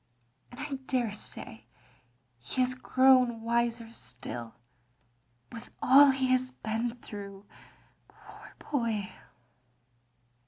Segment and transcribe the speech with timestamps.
[0.49, 1.65] And I daresay
[2.39, 4.55] he has grown wiser still,
[5.51, 7.45] with all he has been through,
[8.17, 9.09] poor boy."